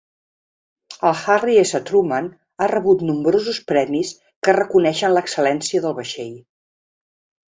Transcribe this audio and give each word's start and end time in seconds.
El 1.09 1.17
Harry 1.25 1.57
S 1.63 1.81
Truman 1.89 2.29
ha 2.65 2.69
rebut 2.71 3.03
nombrosos 3.09 3.59
premis 3.73 4.13
que 4.47 4.55
reconeixen 4.59 5.13
l'excel·lència 5.17 5.83
del 5.85 5.95
vaixell. 6.01 6.33